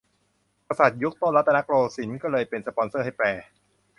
[0.67, 3.27] กษัตริย์ยุคต้นรัตนโกสินทร์ก็เลยเป็นสปอนเซอร์ให้แปล